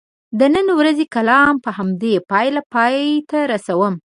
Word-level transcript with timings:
د 0.39 0.41
نن 0.55 0.67
ورځې 0.79 1.05
کالم 1.13 1.55
په 1.65 1.69
همدې 1.77 2.13
پایله 2.31 2.61
پای 2.73 2.95
ته 3.29 3.39
رسوم. 3.51 3.95